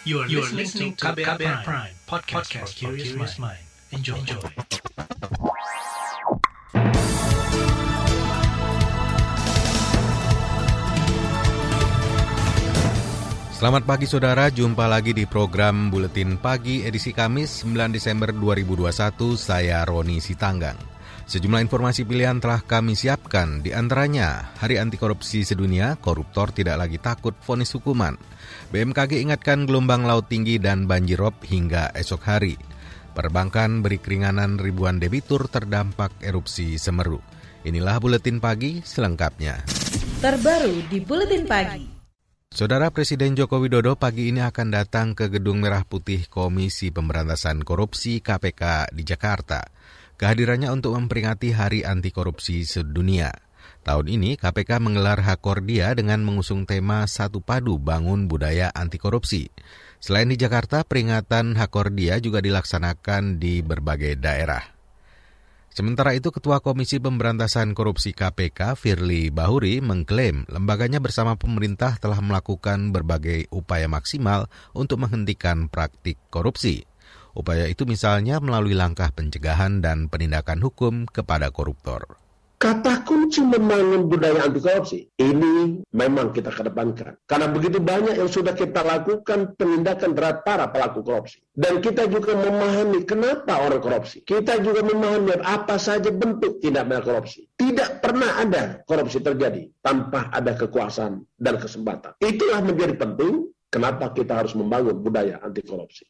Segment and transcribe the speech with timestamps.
[0.00, 3.60] You are, you are listening to KBR, KBR Prime, Prime podcast, podcast for curious mind.
[3.92, 4.16] Enjoy.
[4.16, 4.40] Enjoy.
[13.52, 19.84] Selamat pagi saudara, jumpa lagi di program Buletin Pagi edisi Kamis 9 Desember 2021, saya
[19.84, 20.89] Roni Sitanggang.
[21.30, 26.98] Sejumlah informasi pilihan telah kami siapkan, di antaranya Hari Anti Korupsi Sedunia, koruptor tidak lagi
[26.98, 28.18] takut vonis hukuman.
[28.74, 32.58] BMKG ingatkan gelombang laut tinggi dan banjirop hingga esok hari.
[33.14, 37.22] Perbankan beri keringanan ribuan debitur terdampak erupsi Semeru.
[37.62, 39.62] Inilah Buletin Pagi selengkapnya.
[40.18, 42.02] Terbaru di Buletin Pagi.
[42.50, 48.18] Saudara Presiden Joko Widodo pagi ini akan datang ke Gedung Merah Putih Komisi Pemberantasan Korupsi
[48.18, 49.62] KPK di Jakarta.
[50.20, 53.32] Kehadirannya untuk memperingati Hari Anti Korupsi Sedunia.
[53.80, 59.48] Tahun ini KPK menggelar Hakordia dengan mengusung tema Satu Padu Bangun Budaya Anti Korupsi.
[59.96, 64.60] Selain di Jakarta, peringatan Hakordia juga dilaksanakan di berbagai daerah.
[65.72, 72.92] Sementara itu, Ketua Komisi Pemberantasan Korupsi KPK, Firly Bahuri, mengklaim lembaganya bersama pemerintah telah melakukan
[72.92, 76.89] berbagai upaya maksimal untuk menghentikan praktik korupsi.
[77.32, 82.20] Upaya itu misalnya melalui langkah pencegahan dan penindakan hukum kepada koruptor.
[82.60, 87.16] Kata kunci membangun budaya anti korupsi ini memang kita kedepankan.
[87.24, 91.40] Karena begitu banyak yang sudah kita lakukan penindakan terhadap para pelaku korupsi.
[91.56, 94.20] Dan kita juga memahami kenapa orang korupsi.
[94.20, 97.48] Kita juga memahami apa saja bentuk tindak pidana korupsi.
[97.56, 102.12] Tidak pernah ada korupsi terjadi tanpa ada kekuasaan dan kesempatan.
[102.20, 106.04] Itulah menjadi penting kenapa kita harus membangun budaya anti korupsi.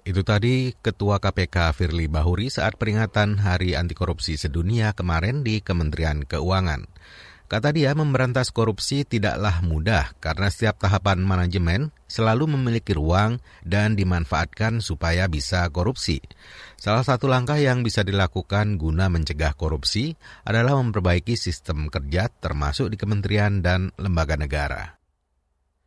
[0.00, 6.24] Itu tadi Ketua KPK Firly Bahuri saat peringatan Hari Anti Korupsi Sedunia kemarin di Kementerian
[6.24, 6.88] Keuangan.
[7.50, 14.78] Kata dia, memberantas korupsi tidaklah mudah karena setiap tahapan manajemen selalu memiliki ruang dan dimanfaatkan
[14.78, 16.22] supaya bisa korupsi.
[16.78, 20.14] Salah satu langkah yang bisa dilakukan guna mencegah korupsi
[20.46, 24.99] adalah memperbaiki sistem kerja termasuk di kementerian dan lembaga negara.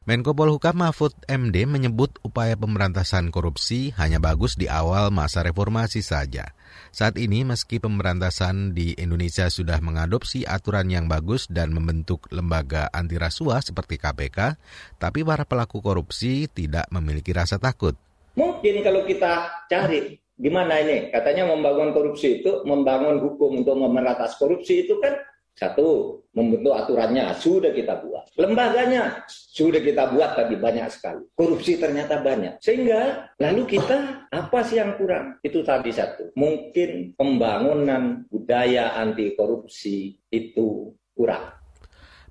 [0.04, 6.52] Menko Polhukam Mahfud MD menyebut upaya pemberantasan korupsi hanya bagus di awal masa reformasi saja.
[6.92, 13.16] Saat ini meski pemberantasan di Indonesia sudah mengadopsi aturan yang bagus dan membentuk lembaga anti
[13.16, 14.60] rasuah seperti KPK,
[15.00, 17.96] tapi para pelaku korupsi tidak memiliki rasa takut.
[18.36, 24.84] Mungkin kalau kita cari gimana ini, katanya membangun korupsi itu, membangun hukum untuk memeratas korupsi
[24.84, 25.16] itu kan
[25.54, 28.26] satu, membentuk aturannya sudah kita buat.
[28.42, 31.22] Lembaganya sudah kita buat tadi banyak sekali.
[31.38, 32.58] Korupsi ternyata banyak.
[32.58, 35.38] Sehingga lalu kita apa sih yang kurang?
[35.46, 36.34] Itu tadi satu.
[36.34, 41.64] Mungkin pembangunan budaya anti korupsi itu kurang.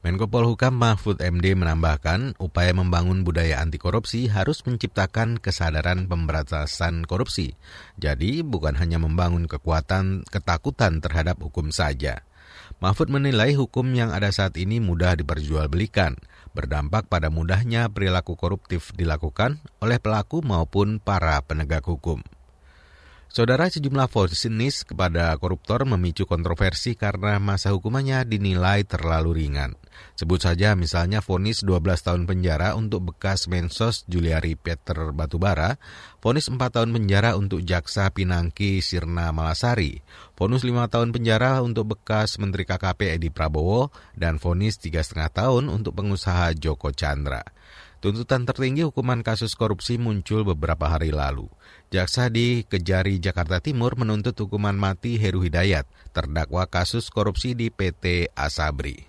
[0.03, 7.55] Menko Polhukam Mahfud MD menambahkan, upaya membangun budaya anti korupsi harus menciptakan kesadaran pemberantasan korupsi.
[8.03, 12.27] Jadi, bukan hanya membangun kekuatan ketakutan terhadap hukum saja.
[12.83, 16.19] Mahfud menilai hukum yang ada saat ini mudah diperjualbelikan,
[16.51, 22.27] berdampak pada mudahnya perilaku koruptif dilakukan oleh pelaku maupun para penegak hukum.
[23.33, 29.73] Saudara sejumlah vonis kepada koruptor memicu kontroversi karena masa hukumannya dinilai terlalu ringan.
[30.21, 35.81] Sebut saja misalnya vonis 12 tahun penjara untuk bekas Mensos Juliari Peter Batubara,
[36.21, 40.05] vonis 4 tahun penjara untuk jaksa Pinangki Sirna Malasari,
[40.37, 45.97] vonis 5 tahun penjara untuk bekas Menteri KKP Edi Prabowo, dan vonis 3,5 tahun untuk
[45.97, 47.41] pengusaha Joko Chandra.
[48.03, 51.47] Tuntutan tertinggi hukuman kasus korupsi muncul beberapa hari lalu.
[51.95, 58.35] Jaksa di Kejari Jakarta Timur menuntut hukuman mati Heru Hidayat, terdakwa kasus korupsi di PT
[58.35, 59.07] Asabri.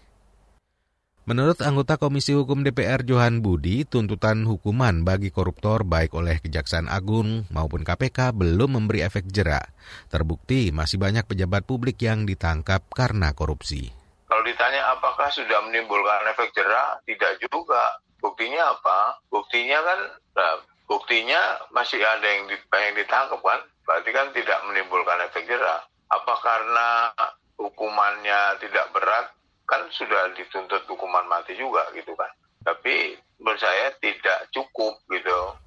[1.25, 7.49] Menurut anggota Komisi Hukum DPR Johan Budi, tuntutan hukuman bagi koruptor baik oleh Kejaksaan Agung
[7.49, 9.73] maupun KPK belum memberi efek jera.
[10.13, 13.89] Terbukti masih banyak pejabat publik yang ditangkap karena korupsi.
[14.29, 18.02] Kalau ditanya apakah sudah menimbulkan efek jera, tidak juga.
[18.23, 19.19] Buktinya apa?
[19.27, 19.99] Buktinya kan,
[20.39, 20.55] nah,
[20.87, 23.59] buktinya masih ada yang, yang ditangkap kan?
[23.83, 25.83] Berarti kan tidak menimbulkan efek jera.
[26.07, 27.11] Apa karena
[27.59, 29.27] hukumannya tidak berat?
[29.67, 32.29] kan sudah dituntut hukuman mati juga gitu kan.
[32.63, 35.57] Tapi menurut saya tidak cukup gitu.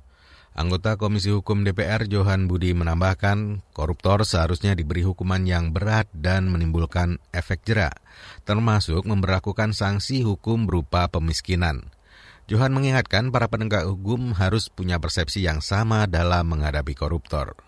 [0.56, 7.20] Anggota Komisi Hukum DPR Johan Budi menambahkan, koruptor seharusnya diberi hukuman yang berat dan menimbulkan
[7.28, 8.00] efek jerak,
[8.48, 11.92] termasuk memperlakukan sanksi hukum berupa pemiskinan.
[12.46, 17.58] Johan mengingatkan para penegak hukum harus punya persepsi yang sama dalam menghadapi koruptor.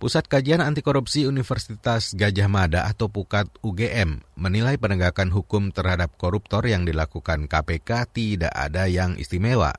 [0.00, 6.64] Pusat Kajian Anti Korupsi Universitas Gajah Mada atau PUKAT UGM menilai penegakan hukum terhadap koruptor
[6.64, 9.76] yang dilakukan KPK tidak ada yang istimewa.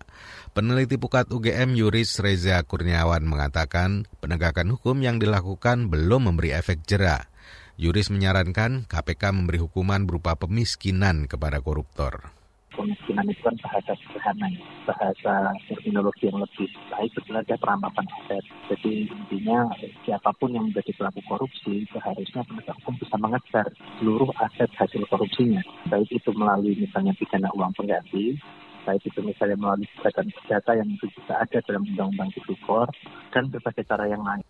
[0.53, 7.33] Peneliti PUKAT UGM Yuris Reza Kurniawan mengatakan penegakan hukum yang dilakukan belum memberi efek jera.
[7.81, 12.38] Yuris menyarankan KPK memberi hukuman berupa pemiskinan kepada koruptor
[12.79, 18.43] kemiskinan itu kan bahasa sederhana ya, bahasa terminologi yang lebih baik sebenarnya perampasan aset.
[18.71, 19.67] Jadi intinya
[20.07, 23.67] siapa pun yang menjadi pelaku korupsi seharusnya penegak hukum bisa mengejar
[23.99, 25.59] seluruh aset hasil korupsinya,
[25.91, 28.39] baik itu melalui misalnya pidana uang pengganti,
[28.87, 32.87] baik itu misalnya melalui kejahatan perdata yang itu juga ada dalam Undang-Undang Tipikor,
[33.35, 34.45] dan berbagai cara yang lain.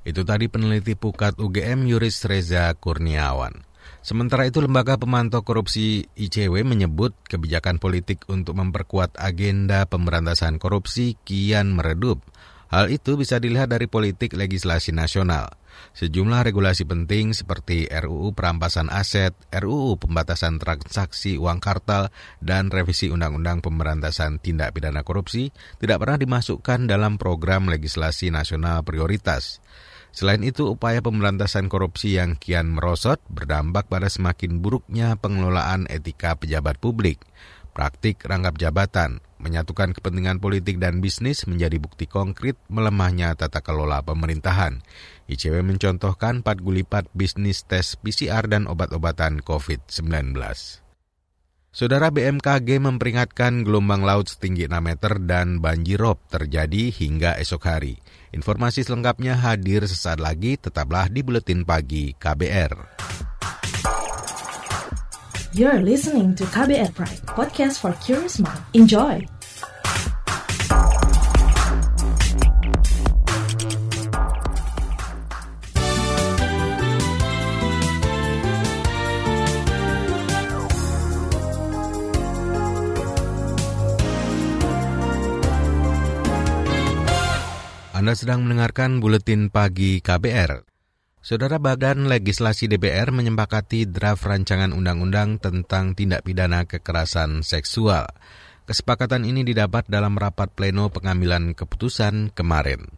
[0.00, 3.69] Itu tadi peneliti Pukat UGM Yuris Reza Kurniawan.
[4.00, 11.76] Sementara itu, Lembaga Pemantau Korupsi ICW menyebut kebijakan politik untuk memperkuat agenda pemberantasan korupsi kian
[11.76, 12.24] meredup.
[12.70, 15.52] Hal itu bisa dilihat dari politik legislasi nasional.
[15.90, 23.66] Sejumlah regulasi penting seperti RUU perampasan aset, RUU pembatasan transaksi uang kartal, dan revisi Undang-Undang
[23.66, 25.50] Pemberantasan Tindak Pidana Korupsi
[25.82, 29.58] tidak pernah dimasukkan dalam program legislasi nasional prioritas.
[30.10, 36.82] Selain itu, upaya pemberantasan korupsi yang kian merosot berdampak pada semakin buruknya pengelolaan etika pejabat
[36.82, 37.22] publik.
[37.70, 44.82] Praktik rangkap jabatan, menyatukan kepentingan politik dan bisnis menjadi bukti konkret melemahnya tata kelola pemerintahan.
[45.30, 50.34] ICW mencontohkan 4 gulipat bisnis tes PCR dan obat-obatan COVID-19.
[51.70, 57.94] Saudara BMKG memperingatkan gelombang laut setinggi 6 meter dan banjirop terjadi hingga esok hari.
[58.34, 62.74] Informasi selengkapnya hadir sesaat lagi, tetaplah di Buletin Pagi KBR.
[65.54, 68.66] You're listening to KBR Pride, podcast for curious mind.
[68.74, 69.39] Enjoy!
[88.00, 90.64] Anda sedang mendengarkan buletin pagi KBR.
[91.20, 98.08] Saudara Badan Legislasi DPR menyepakati draft rancangan undang-undang tentang tindak pidana kekerasan seksual.
[98.64, 102.88] Kesepakatan ini didapat dalam rapat pleno pengambilan keputusan kemarin.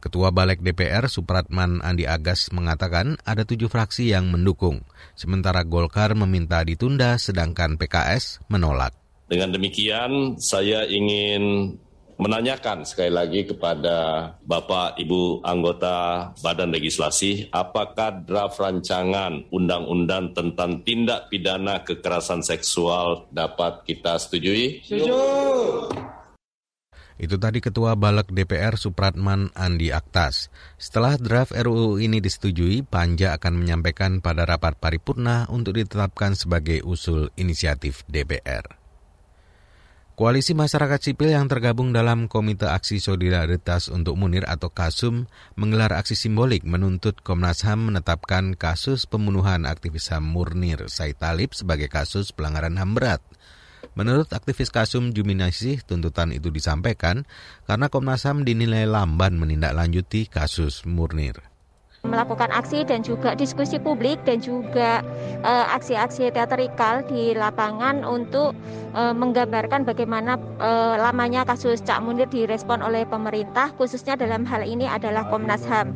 [0.00, 4.88] Ketua Balek DPR Supratman Andi Agas mengatakan ada tujuh fraksi yang mendukung,
[5.20, 8.96] sementara Golkar meminta ditunda sedangkan PKS menolak.
[9.28, 11.76] Dengan demikian, saya ingin
[12.16, 21.28] menanyakan sekali lagi kepada Bapak Ibu anggota Badan Legislasi, apakah draft rancangan undang-undang tentang tindak
[21.28, 24.80] pidana kekerasan seksual dapat kita setujui?
[24.84, 25.14] Setuju.
[27.16, 30.52] Itu tadi Ketua Balek DPR Supratman Andi Aktas.
[30.76, 37.32] Setelah draft RUU ini disetujui, Panja akan menyampaikan pada rapat paripurna untuk ditetapkan sebagai usul
[37.40, 38.85] inisiatif DPR.
[40.16, 45.28] Koalisi masyarakat sipil yang tergabung dalam Komite Aksi Solidaritas untuk Munir atau KASUM
[45.60, 51.92] menggelar aksi simbolik menuntut Komnas HAM menetapkan kasus pembunuhan aktivis HAM Murnir Said Talib sebagai
[51.92, 53.20] kasus pelanggaran HAM berat.
[53.92, 57.28] Menurut aktivis Kasum Juminasih, tuntutan itu disampaikan
[57.68, 61.55] karena Komnas HAM dinilai lamban menindaklanjuti kasus Murnir
[62.06, 65.02] melakukan aksi dan juga diskusi publik dan juga
[65.42, 68.54] uh, aksi-aksi teatrikal di lapangan untuk
[68.94, 74.86] uh, menggambarkan bagaimana uh, lamanya kasus Cak Munir direspon oleh pemerintah khususnya dalam hal ini
[74.86, 75.94] adalah Komnas HAM.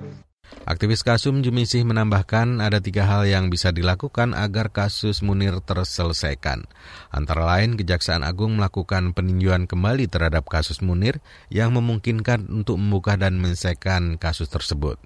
[0.69, 6.69] Aktivis Kasum Jumisih menambahkan ada tiga hal yang bisa dilakukan agar kasus Munir terselesaikan.
[7.11, 13.41] Antara lain, Kejaksaan Agung melakukan peninjauan kembali terhadap kasus Munir yang memungkinkan untuk membuka dan
[13.41, 15.01] menyelesaikan kasus tersebut.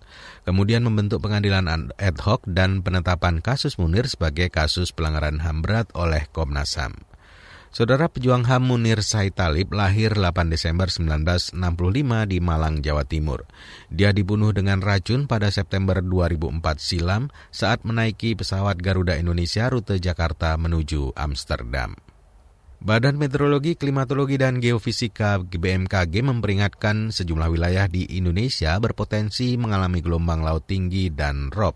[0.45, 6.29] Kemudian membentuk pengadilan ad hoc dan penetapan kasus Munir sebagai kasus pelanggaran HAM berat oleh
[6.35, 7.14] Komnas HAM.
[7.75, 9.35] Saudara pejuang HAM Munir Said
[9.75, 11.59] lahir 8 Desember 1965
[12.31, 13.51] di Malang, Jawa Timur.
[13.91, 20.55] Dia dibunuh dengan racun pada September 2004 silam saat menaiki pesawat Garuda Indonesia rute Jakarta
[20.55, 21.99] menuju Amsterdam.
[22.79, 30.63] Badan Meteorologi, Klimatologi, dan Geofisika BMKG memperingatkan sejumlah wilayah di Indonesia berpotensi mengalami gelombang laut
[30.71, 31.75] tinggi dan rob.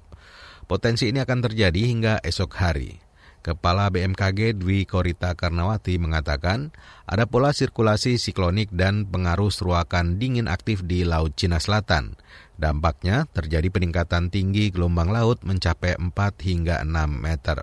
[0.62, 3.07] Potensi ini akan terjadi hingga esok hari.
[3.38, 6.75] Kepala BMKG Dwi Korita Karnawati mengatakan
[7.07, 12.18] ada pola sirkulasi siklonik dan pengaruh seruakan dingin aktif di Laut Cina Selatan.
[12.59, 16.11] Dampaknya terjadi peningkatan tinggi gelombang laut mencapai 4
[16.42, 17.62] hingga 6 meter.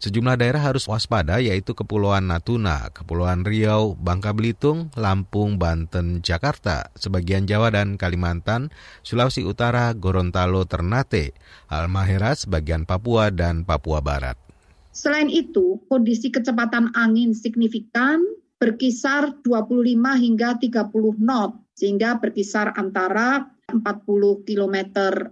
[0.00, 7.44] Sejumlah daerah harus waspada yaitu Kepulauan Natuna, Kepulauan Riau, Bangka Belitung, Lampung, Banten, Jakarta, sebagian
[7.44, 8.72] Jawa dan Kalimantan,
[9.04, 11.36] Sulawesi Utara, Gorontalo, Ternate,
[11.68, 14.49] Halmahera, sebagian Papua, dan Papua Barat.
[14.90, 18.18] Selain itu, kondisi kecepatan angin signifikan
[18.60, 24.76] berkisar 25 hingga 30 knot, sehingga berkisar antara 40 km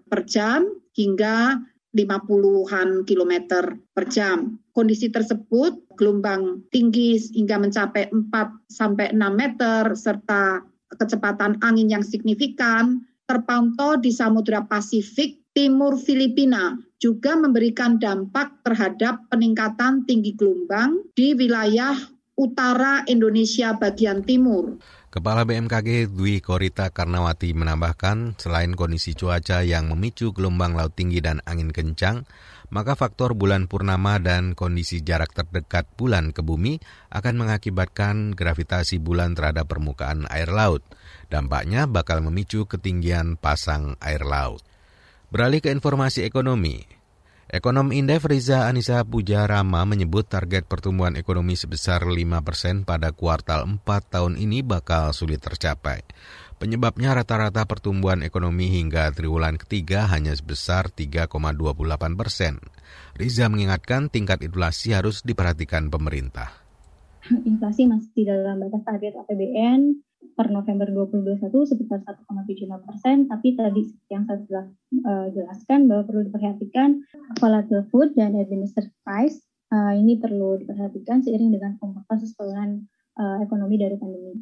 [0.06, 1.58] per jam hingga
[1.92, 4.56] 50-an kilometer per jam.
[4.70, 10.62] Kondisi tersebut gelombang tinggi hingga mencapai 4 sampai 6 meter serta
[10.94, 20.02] kecepatan angin yang signifikan terpantau di Samudra Pasifik timur Filipina juga memberikan dampak terhadap peningkatan
[20.02, 21.94] tinggi gelombang di wilayah
[22.34, 24.78] utara Indonesia bagian timur.
[25.08, 31.40] Kepala BMKG Dwi Korita Karnawati menambahkan, selain kondisi cuaca yang memicu gelombang laut tinggi dan
[31.48, 32.28] angin kencang,
[32.68, 36.76] maka faktor bulan purnama dan kondisi jarak terdekat bulan ke bumi
[37.08, 40.84] akan mengakibatkan gravitasi bulan terhadap permukaan air laut.
[41.32, 44.67] Dampaknya bakal memicu ketinggian pasang air laut.
[45.28, 46.88] Beralih ke informasi ekonomi,
[47.48, 53.84] Ekonom Indef Riza Anissa Pujarama menyebut target pertumbuhan ekonomi sebesar 5 persen pada kuartal 4
[53.84, 56.04] tahun ini bakal sulit tercapai.
[56.60, 62.60] Penyebabnya rata-rata pertumbuhan ekonomi hingga triwulan ketiga hanya sebesar 3,28 persen.
[63.16, 66.52] Riza mengingatkan tingkat inflasi harus diperhatikan pemerintah.
[67.48, 70.07] Inflasi masih dalam batas target APBN
[70.38, 74.64] per November 2021 sebesar 1,75 persen, tapi tadi yang saya sudah
[75.02, 77.02] uh, jelaskan bahwa perlu diperhatikan
[77.42, 79.42] volatile food dan administered price
[79.74, 82.86] uh, ini perlu diperhatikan seiring dengan kompensasi penurunan
[83.18, 84.34] uh, ekonomi dari pandemi.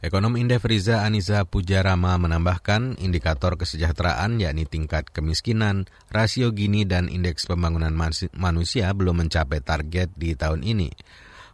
[0.00, 7.44] Ekonom Indef Riza Aniza Pujarama menambahkan indikator kesejahteraan yakni tingkat kemiskinan, rasio Gini dan indeks
[7.44, 7.92] pembangunan
[8.32, 10.88] manusia belum mencapai target di tahun ini.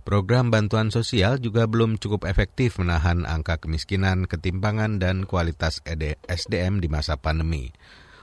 [0.06, 5.82] Program bantuan sosial juga belum cukup efektif menahan angka kemiskinan, ketimpangan, dan kualitas
[6.30, 7.74] SDM di masa pandemi.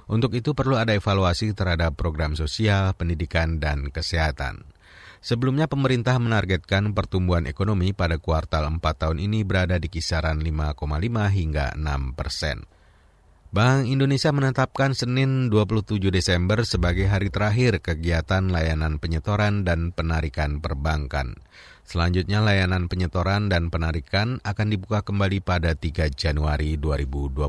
[0.08, 4.64] Untuk itu perlu ada evaluasi terhadap program sosial, pendidikan, dan kesehatan.
[5.20, 10.88] Sebelumnya pemerintah menargetkan pertumbuhan ekonomi pada kuartal 4 tahun ini berada di kisaran 5,5
[11.36, 12.64] hingga 6 persen.
[13.54, 21.38] Bank Indonesia menetapkan Senin 27 Desember sebagai hari terakhir kegiatan layanan penyetoran dan penarikan perbankan.
[21.86, 27.46] Selanjutnya layanan penyetoran dan penarikan akan dibuka kembali pada 3 Januari 2022.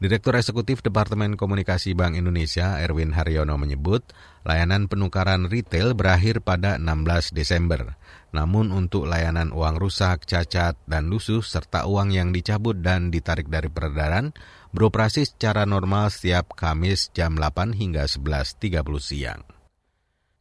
[0.00, 4.02] Direktur Eksekutif Departemen Komunikasi Bank Indonesia Erwin Haryono menyebut
[4.48, 7.94] layanan penukaran retail berakhir pada 16 Desember.
[8.32, 13.68] Namun untuk layanan uang rusak, cacat, dan lusuh serta uang yang dicabut dan ditarik dari
[13.68, 14.32] peredaran
[14.70, 19.42] beroperasi secara normal setiap Kamis jam 8 hingga 11.30 siang.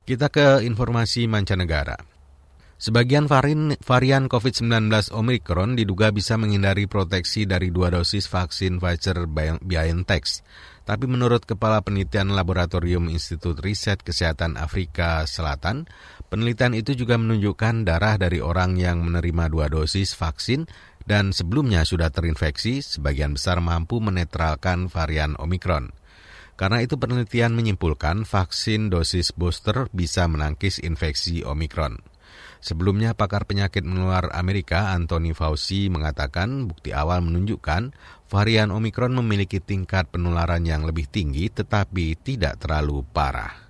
[0.05, 2.19] Kita ke informasi mancanegara.
[2.79, 10.25] Sebagian varian, varian COVID-19 Omicron diduga bisa menghindari proteksi dari dua dosis vaksin Pfizer-BioNTech.
[10.87, 15.91] Tapi menurut Kepala Penelitian Laboratorium Institut Riset Kesehatan Afrika Selatan,
[16.31, 20.63] penelitian itu juga menunjukkan darah dari orang yang menerima dua dosis vaksin
[21.09, 25.89] dan sebelumnya sudah terinfeksi, sebagian besar mampu menetralkan varian Omicron.
[26.53, 31.97] Karena itu penelitian menyimpulkan vaksin dosis booster bisa menangkis infeksi Omicron.
[32.61, 37.95] Sebelumnya, pakar penyakit menular Amerika Anthony Fauci mengatakan bukti awal menunjukkan
[38.29, 43.68] varian Omicron memiliki tingkat penularan yang lebih tinggi tetapi tidak terlalu parah.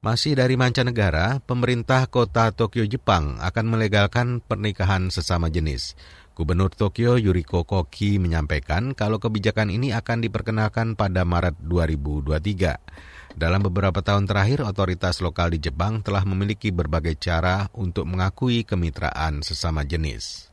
[0.00, 5.92] Masih dari mancanegara, pemerintah kota Tokyo, Jepang akan melegalkan pernikahan sesama jenis.
[6.32, 13.36] Gubernur Tokyo Yuriko Koki menyampaikan kalau kebijakan ini akan diperkenalkan pada Maret 2023.
[13.36, 19.44] Dalam beberapa tahun terakhir, otoritas lokal di Jepang telah memiliki berbagai cara untuk mengakui kemitraan
[19.44, 20.48] sesama jenis.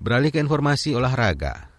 [0.00, 1.71] Beralih ke informasi olahraga.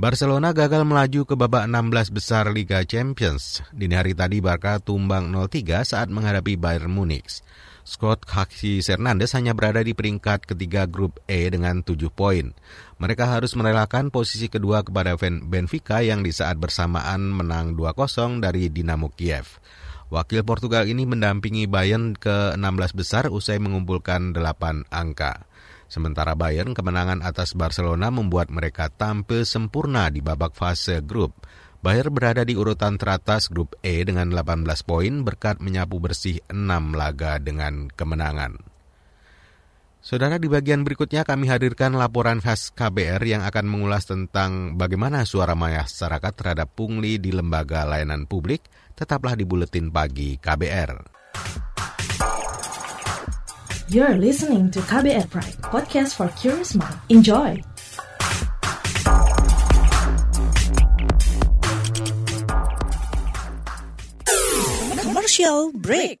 [0.00, 3.60] Barcelona gagal melaju ke babak 16 besar Liga Champions.
[3.68, 7.44] Dini hari tadi Barca tumbang 0-3 saat menghadapi Bayern Munich.
[7.84, 12.56] Scott Kaki Hernandez hanya berada di peringkat ketiga grup E dengan 7 poin.
[12.96, 19.12] Mereka harus merelakan posisi kedua kepada Benfica yang di saat bersamaan menang 2-0 dari Dinamo
[19.12, 19.60] Kiev.
[20.08, 25.44] Wakil Portugal ini mendampingi Bayern ke 16 besar usai mengumpulkan 8 angka.
[25.90, 31.34] Sementara Bayern kemenangan atas Barcelona membuat mereka tampil sempurna di babak fase grup.
[31.82, 37.42] Bayer berada di urutan teratas grup E dengan 18 poin berkat menyapu bersih 6 laga
[37.42, 38.62] dengan kemenangan.
[40.00, 45.52] Saudara di bagian berikutnya kami hadirkan laporan khas KBR yang akan mengulas tentang bagaimana suara
[45.52, 48.64] masyarakat terhadap pungli di lembaga layanan publik.
[48.96, 51.20] Tetaplah di Buletin Pagi KBR.
[53.90, 56.94] You're listening to KBR Pride, podcast for curious mind.
[57.08, 57.60] Enjoy!
[65.02, 66.20] Commercial break.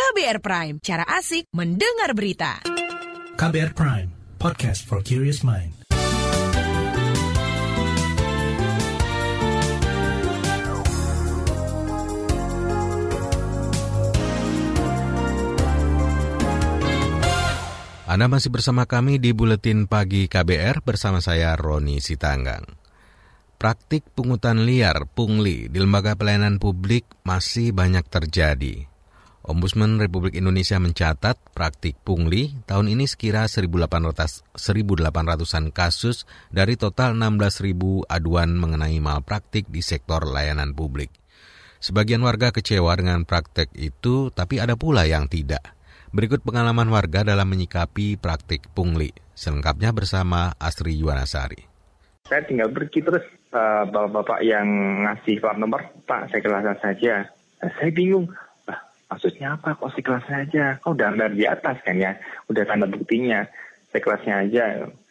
[0.00, 2.64] KBR Prime, cara asik mendengar berita.
[3.36, 4.08] KBR Prime,
[4.40, 5.76] podcast for curious mind.
[18.08, 22.64] Anda masih bersama kami di Buletin Pagi KBR bersama saya Roni Sitanggang.
[23.60, 28.89] Praktik pungutan liar pungli di lembaga pelayanan publik masih banyak terjadi.
[29.40, 38.04] Ombudsman Republik Indonesia mencatat praktik pungli tahun ini sekira 1.800, 1.800-an kasus dari total 16.000
[38.04, 41.08] aduan mengenai malpraktik di sektor layanan publik.
[41.80, 45.72] Sebagian warga kecewa dengan praktek itu, tapi ada pula yang tidak.
[46.12, 49.08] Berikut pengalaman warga dalam menyikapi praktik pungli.
[49.32, 51.64] Selengkapnya bersama Asri Yuwanasari.
[52.28, 54.68] Saya tinggal pergi terus bapak-bapak yang
[55.08, 57.32] ngasih plat nomor, Pak saya kelas saja.
[57.64, 58.28] Saya bingung,
[59.10, 59.74] maksudnya apa?
[59.74, 60.64] Kok si kelasnya aja?
[60.80, 62.16] Kau udah di atas kan ya?
[62.46, 63.44] Udah tanda buktinya.
[63.90, 64.64] Saya kelasnya aja.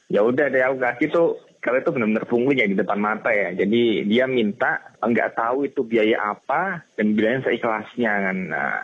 [0.07, 1.29] Ya udah deh aku kasih tuh.
[1.59, 3.51] Kalau itu benar-benar pungli ya di depan mata ya.
[3.51, 8.37] Jadi dia minta nggak tahu itu biaya apa dan bilangnya seikhlasnya kan.
[8.47, 8.79] Nah.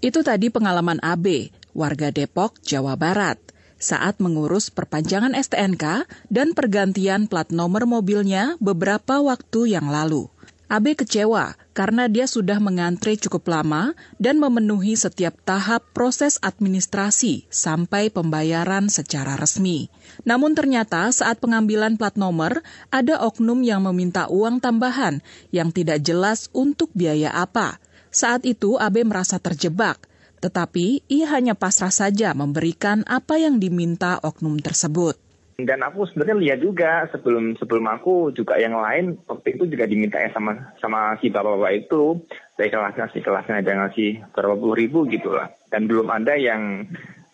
[0.00, 3.36] itu tadi pengalaman AB warga Depok Jawa Barat
[3.80, 10.28] saat mengurus perpanjangan STNK dan pergantian plat nomor mobilnya beberapa waktu yang lalu.
[10.70, 13.90] AB kecewa karena dia sudah mengantre cukup lama
[14.22, 19.90] dan memenuhi setiap tahap proses administrasi sampai pembayaran secara resmi.
[20.22, 22.62] Namun ternyata saat pengambilan plat nomor,
[22.94, 25.18] ada oknum yang meminta uang tambahan
[25.50, 27.82] yang tidak jelas untuk biaya apa.
[28.14, 30.06] Saat itu AB merasa terjebak,
[30.38, 35.18] tetapi ia hanya pasrah saja memberikan apa yang diminta oknum tersebut.
[35.66, 40.20] Dan aku sebenarnya lihat juga sebelum sebelum aku juga yang lain waktu itu juga diminta
[40.20, 42.20] ya sama sama si bapak-bapak itu
[42.54, 45.50] dari kelasnya si kelasnya ada ngasih berapa puluh ribu gitu lah.
[45.70, 46.86] Dan belum ada yang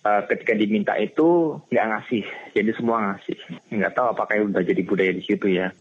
[0.04, 3.36] uh, ketika diminta itu nggak ngasih, jadi semua ngasih.
[3.74, 5.72] Nggak tahu apakah udah jadi budaya di situ ya.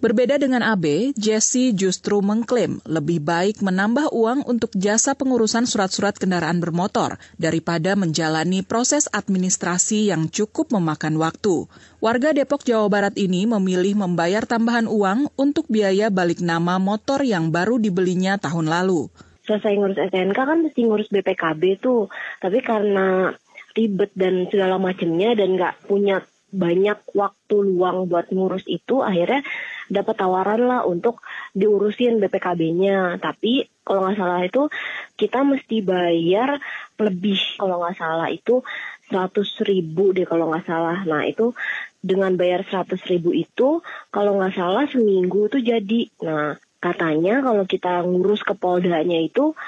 [0.00, 6.56] Berbeda dengan AB, Jesse justru mengklaim lebih baik menambah uang untuk jasa pengurusan surat-surat kendaraan
[6.56, 11.68] bermotor daripada menjalani proses administrasi yang cukup memakan waktu.
[12.00, 17.52] Warga Depok, Jawa Barat ini memilih membayar tambahan uang untuk biaya balik nama motor yang
[17.52, 19.12] baru dibelinya tahun lalu.
[19.44, 22.08] Selesai ngurus STNK kan mesti ngurus BPKB tuh,
[22.40, 23.36] tapi karena
[23.76, 29.46] ribet dan segala macamnya dan nggak punya banyak waktu luang buat ngurus itu akhirnya
[29.90, 31.20] dapat tawaran lah untuk
[31.52, 34.70] diurusin BPKB-nya tapi kalau nggak salah itu
[35.18, 36.62] kita mesti bayar
[37.02, 37.58] lebih.
[37.58, 38.62] Kalau nggak salah itu
[39.10, 41.02] 100 ribu deh kalau nggak salah.
[41.02, 41.50] Nah itu
[41.98, 43.82] dengan bayar 100 ribu itu
[44.14, 46.00] kalau nggak salah seminggu itu jadi.
[46.22, 49.58] Nah katanya kalau kita ngurus ke Poldanya itu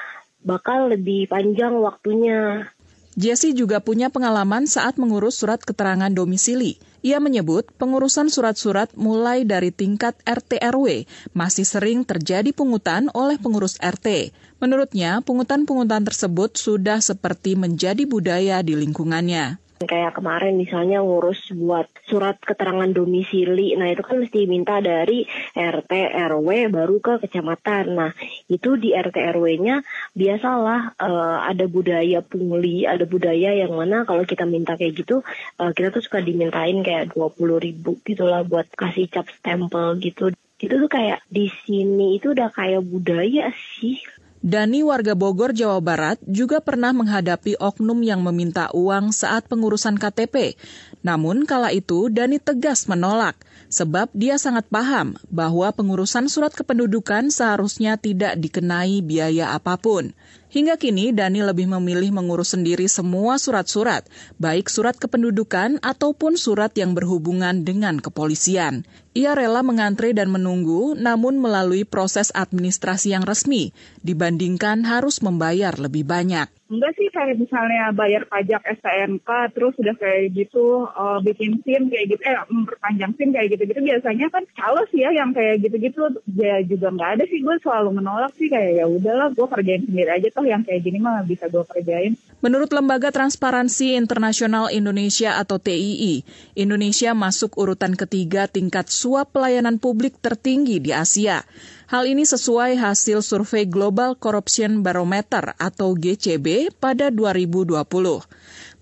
[0.46, 2.70] bakal lebih panjang waktunya
[3.12, 6.80] Jesse juga punya pengalaman saat mengurus surat keterangan domisili.
[7.04, 11.04] Ia menyebut pengurusan surat-surat mulai dari tingkat RT RW
[11.36, 14.32] masih sering terjadi pungutan oleh pengurus RT.
[14.62, 19.60] Menurutnya, pungutan-pungutan tersebut sudah seperti menjadi budaya di lingkungannya.
[19.84, 25.92] Kayak kemarin misalnya ngurus buat surat keterangan domisili, nah itu kan mesti minta dari RT
[26.32, 27.84] RW baru ke kecamatan.
[27.96, 28.10] Nah
[28.48, 29.82] itu di RT RW-nya
[30.14, 35.26] biasalah uh, ada budaya pungli, ada budaya yang mana kalau kita minta kayak gitu,
[35.58, 40.30] uh, kita tuh suka dimintain kayak dua puluh ribu gitulah buat kasih cap stempel gitu.
[40.62, 43.98] Itu tuh kayak di sini itu udah kayak budaya sih.
[44.42, 50.58] Dani warga Bogor, Jawa Barat juga pernah menghadapi oknum yang meminta uang saat pengurusan KTP.
[51.06, 53.38] Namun kala itu Dani tegas menolak
[53.70, 60.10] sebab dia sangat paham bahwa pengurusan surat kependudukan seharusnya tidak dikenai biaya apa pun.
[60.50, 64.04] Hingga kini Dani lebih memilih mengurus sendiri semua surat-surat,
[64.42, 68.84] baik surat kependudukan ataupun surat yang berhubungan dengan kepolisian.
[69.12, 76.08] Ia rela mengantre dan menunggu, namun melalui proses administrasi yang resmi, dibandingkan harus membayar lebih
[76.08, 76.48] banyak.
[76.72, 82.16] Enggak sih kayak misalnya bayar pajak STNK terus sudah kayak gitu uh, bikin SIM kayak
[82.16, 86.64] gitu eh memperpanjang SIM kayak gitu-gitu biasanya kan kalau sih ya yang kayak gitu-gitu ya
[86.64, 90.28] juga nggak ada sih gue selalu menolak sih kayak ya udahlah gue kerjain sendiri aja
[90.32, 92.16] toh yang kayak gini mah bisa gue kerjain.
[92.42, 96.26] Menurut Lembaga Transparansi Internasional Indonesia atau TII,
[96.58, 101.46] Indonesia masuk urutan ketiga tingkat suap pelayanan publik tertinggi di Asia.
[101.86, 107.78] Hal ini sesuai hasil survei Global Corruption Barometer atau GCB pada 2020.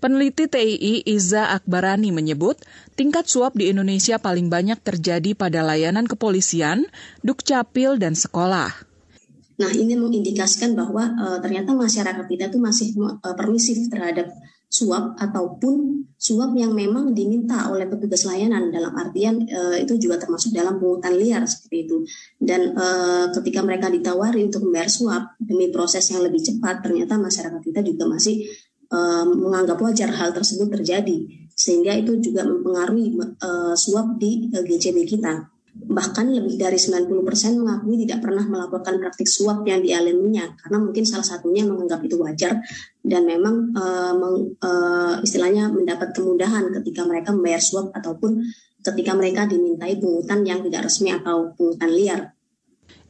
[0.01, 2.57] Peneliti TII Iza Akbarani menyebut,
[2.97, 6.89] tingkat suap di Indonesia paling banyak terjadi pada layanan kepolisian,
[7.21, 8.90] dukcapil, dan sekolah.
[9.59, 14.31] Nah, ini mengindikasikan bahwa uh, ternyata masyarakat kita itu masih uh, permisif terhadap
[14.71, 18.71] suap ataupun suap yang memang diminta oleh petugas layanan.
[18.71, 21.97] Dalam artian e, itu juga termasuk dalam pungutan liar seperti itu.
[22.39, 22.85] Dan e,
[23.35, 28.15] ketika mereka ditawari untuk membayar suap demi proses yang lebih cepat ternyata masyarakat kita juga
[28.15, 28.47] masih
[28.87, 31.19] e, menganggap wajar hal tersebut terjadi.
[31.51, 37.07] Sehingga itu juga mempengaruhi e, suap di e, GCB kita bahkan lebih dari 90%
[37.55, 42.59] mengakui tidak pernah melakukan praktik suap yang dialaminya karena mungkin salah satunya menganggap itu wajar
[42.99, 48.43] dan memang uh, meng, uh, istilahnya mendapat kemudahan ketika mereka membayar suap ataupun
[48.83, 52.21] ketika mereka dimintai pungutan yang tidak resmi atau pungutan liar.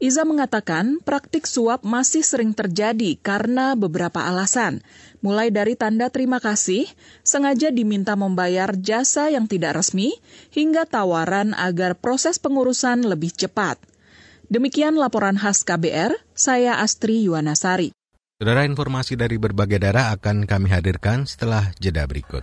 [0.02, 4.82] Iza mengatakan praktik suap masih sering terjadi karena beberapa alasan,
[5.22, 6.90] mulai dari tanda terima kasih,
[7.22, 10.18] sengaja diminta membayar jasa yang tidak resmi,
[10.50, 13.78] hingga tawaran agar proses pengurusan lebih cepat.
[14.50, 17.94] Demikian laporan khas KBR, saya Astri Yuwanasari.
[18.42, 22.42] Saudara informasi dari berbagai daerah akan kami hadirkan setelah jeda berikut.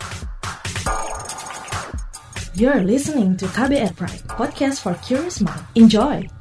[2.55, 5.62] You're listening to KBR Pride, podcast for curious mind.
[5.74, 6.38] Enjoy!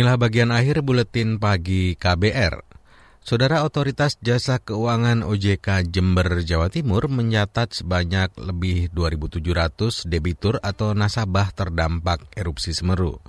[0.00, 2.64] Inilah bagian akhir buletin pagi KBR.
[3.20, 11.52] Saudara Otoritas Jasa Keuangan OJK Jember, Jawa Timur mencatat sebanyak lebih 2.700 debitur atau nasabah
[11.52, 13.20] terdampak erupsi Semeru.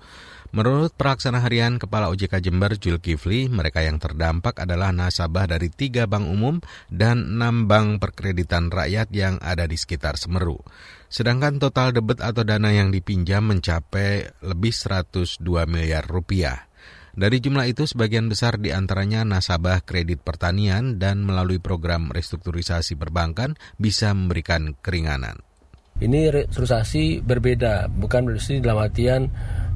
[0.51, 6.27] Menurut pelaksana harian Kepala OJK Jember Julkifli, mereka yang terdampak adalah nasabah dari tiga bank
[6.27, 6.59] umum
[6.91, 10.59] dan enam bank perkreditan rakyat yang ada di sekitar Semeru.
[11.07, 15.39] Sedangkan total debit atau dana yang dipinjam mencapai lebih 102
[15.71, 16.67] miliar rupiah.
[17.15, 23.55] Dari jumlah itu, sebagian besar di antaranya nasabah kredit pertanian dan melalui program restrukturisasi perbankan
[23.79, 25.39] bisa memberikan keringanan.
[26.03, 29.21] Ini restrukturisasi berbeda, bukan restrukturisasi dalam artian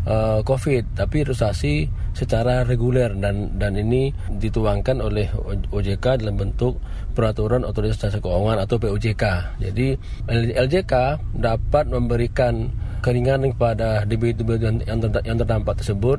[0.06, 1.76] uh, COVID, tapi restrukturisasi
[2.16, 5.28] secara reguler dan dan ini dituangkan oleh
[5.70, 6.80] OJK dalam bentuk
[7.12, 9.24] peraturan otoritas jasa keuangan atau POJK.
[9.60, 10.00] Jadi
[10.32, 10.94] LJK
[11.36, 12.72] dapat memberikan
[13.04, 16.18] keringanan kepada debitur yang terdampak tersebut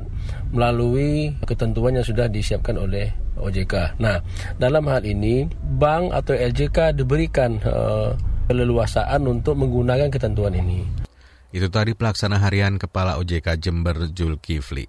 [0.55, 3.99] melalui ketentuan yang sudah disiapkan oleh OJK.
[3.99, 4.23] Nah,
[4.55, 5.45] dalam hal ini
[5.77, 8.15] bank atau LJK diberikan uh,
[8.47, 11.06] keleluasaan untuk menggunakan ketentuan ini.
[11.47, 14.83] Itu tadi pelaksana harian Kepala OJK Jember Julkifli.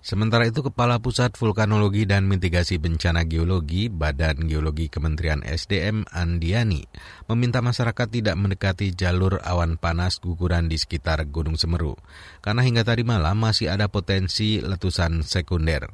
[0.00, 6.84] Sementara itu Kepala Pusat Vulkanologi dan Mitigasi Bencana Geologi Badan Geologi Kementerian SDM Andiani
[7.28, 11.94] meminta masyarakat tidak mendekati jalur awan panas guguran di sekitar Gunung Semeru
[12.40, 15.88] karena hingga tadi malam masih ada potensi letusan sekunder.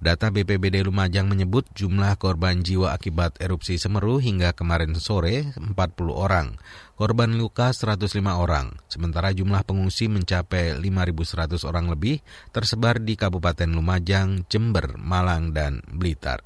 [0.00, 5.76] Data BPBD Lumajang menyebut jumlah korban jiwa akibat erupsi Semeru hingga kemarin sore 40
[6.08, 6.56] orang.
[7.00, 12.20] Korban luka 105 orang, sementara jumlah pengungsi mencapai 5.100 orang lebih
[12.52, 16.44] tersebar di Kabupaten Lumajang, Jember, Malang, dan Blitar.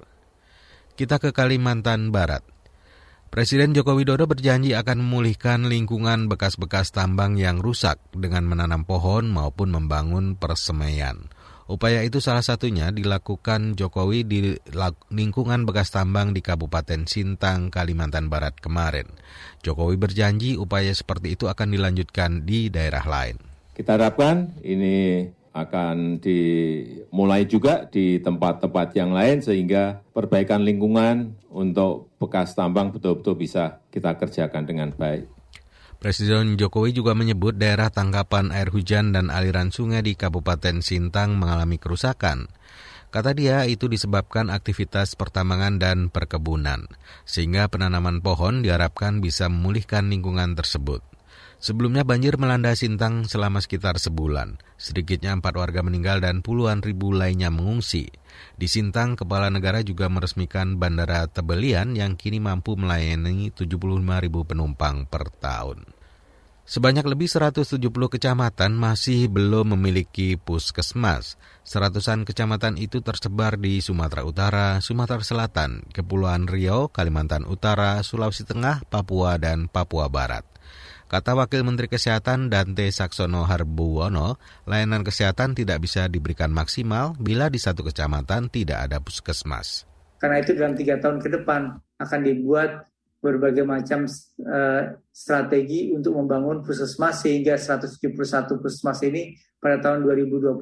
[0.95, 2.47] Kita ke Kalimantan Barat.
[3.35, 9.75] Presiden Joko Widodo berjanji akan memulihkan lingkungan bekas-bekas tambang yang rusak dengan menanam pohon maupun
[9.75, 11.34] membangun persemaian.
[11.65, 14.53] Upaya itu salah satunya dilakukan Jokowi di
[15.09, 19.09] lingkungan bekas tambang di Kabupaten Sintang, Kalimantan Barat kemarin.
[19.65, 23.41] Jokowi berjanji upaya seperti itu akan dilanjutkan di daerah lain.
[23.73, 25.25] Kita harapkan ini
[25.55, 33.79] akan dimulai juga di tempat-tempat yang lain sehingga perbaikan lingkungan untuk bekas tambang betul-betul bisa
[33.95, 35.34] kita kerjakan dengan baik.
[36.05, 41.81] Presiden Jokowi juga menyebut daerah tangkapan air hujan dan aliran sungai di Kabupaten Sintang mengalami
[41.81, 42.53] kerusakan.
[43.09, 46.85] Kata dia itu disebabkan aktivitas pertambangan dan perkebunan,
[47.25, 51.01] sehingga penanaman pohon diharapkan bisa memulihkan lingkungan tersebut.
[51.57, 54.61] Sebelumnya banjir melanda Sintang selama sekitar sebulan.
[54.77, 58.13] Sedikitnya empat warga meninggal dan puluhan ribu lainnya mengungsi.
[58.61, 63.81] Di Sintang, Kepala Negara juga meresmikan Bandara Tebelian yang kini mampu melayani 75
[64.21, 65.94] ribu penumpang per tahun.
[66.65, 71.37] Sebanyak lebih 170 kecamatan masih belum memiliki puskesmas.
[71.61, 78.81] Seratusan kecamatan itu tersebar di Sumatera Utara, Sumatera Selatan, Kepulauan Riau, Kalimantan Utara, Sulawesi Tengah,
[78.89, 80.49] Papua, dan Papua Barat.
[81.05, 87.61] Kata Wakil Menteri Kesehatan Dante Saksono Harbuwono, layanan kesehatan tidak bisa diberikan maksimal bila di
[87.61, 89.85] satu kecamatan tidak ada puskesmas.
[90.17, 92.89] Karena itu dalam tiga tahun ke depan akan dibuat
[93.25, 94.05] berbagai macam
[94.45, 98.13] uh, strategi untuk membangun puskesmas sehingga 171
[98.61, 100.61] puskesmas ini pada tahun 2024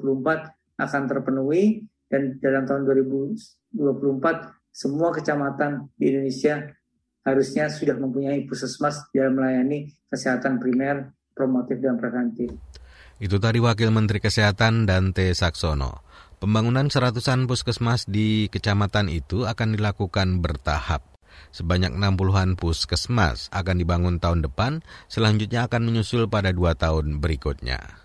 [0.79, 3.75] akan terpenuhi dan dalam tahun 2024
[4.71, 6.63] semua kecamatan di Indonesia
[7.27, 12.55] harusnya sudah mempunyai puskesmas dalam melayani kesehatan primer, promotif, dan preventif.
[13.19, 16.03] Itu tadi Wakil Menteri Kesehatan Dante Saksono.
[16.43, 21.12] Pembangunan seratusan puskesmas di kecamatan itu akan dilakukan bertahap.
[21.53, 28.03] Sebanyak 60-an puskesmas akan dibangun tahun depan, selanjutnya akan menyusul pada dua tahun berikutnya.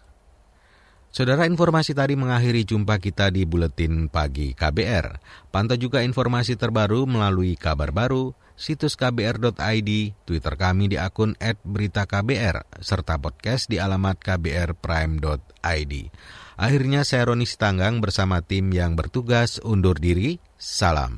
[1.17, 5.17] Saudara informasi tadi mengakhiri jumpa kita di Buletin Pagi KBR.
[5.49, 9.89] Pantau juga informasi terbaru melalui kabar baru, situs kbr.id,
[10.27, 15.93] Twitter kami di akun @beritaKBR, serta podcast di alamat kbrprime.id.
[16.57, 20.37] Akhirnya saya Roni Sitanggang bersama tim yang bertugas undur diri.
[20.57, 21.17] Salam.